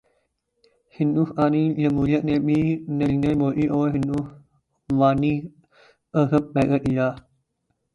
[0.95, 2.59] ہندوستانی جمہوریت نے بھی
[2.97, 5.33] نریندر مودی اورہندوانہ
[6.11, 7.07] تعصب پیدا کیا۔